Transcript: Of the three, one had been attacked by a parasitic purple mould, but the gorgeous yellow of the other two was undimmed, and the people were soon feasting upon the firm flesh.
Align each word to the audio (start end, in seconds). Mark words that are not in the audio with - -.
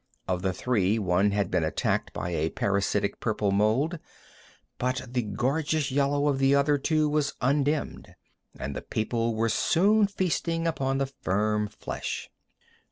Of 0.27 0.41
the 0.41 0.51
three, 0.51 0.97
one 0.97 1.29
had 1.29 1.51
been 1.51 1.63
attacked 1.63 2.11
by 2.11 2.31
a 2.31 2.49
parasitic 2.49 3.19
purple 3.19 3.51
mould, 3.51 3.99
but 4.79 5.03
the 5.07 5.21
gorgeous 5.21 5.91
yellow 5.91 6.27
of 6.27 6.39
the 6.39 6.55
other 6.55 6.79
two 6.79 7.07
was 7.07 7.35
undimmed, 7.39 8.15
and 8.57 8.75
the 8.75 8.81
people 8.81 9.35
were 9.35 9.47
soon 9.47 10.07
feasting 10.07 10.65
upon 10.65 10.97
the 10.97 11.05
firm 11.21 11.67
flesh. 11.67 12.31